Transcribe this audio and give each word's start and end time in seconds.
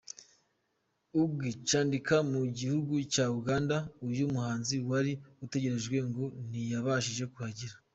ug 1.21 1.35
cyandikira 1.67 2.17
mu 2.31 2.41
gihugu 2.57 2.93
cya 3.13 3.25
Uganda, 3.39 3.77
uyu 4.07 4.23
muhanzi 4.33 4.75
wari 4.89 5.11
utegerejwe 5.43 5.97
ngo 6.09 6.23
ntiyabashije 6.47 7.25
kuhagera. 7.33 7.75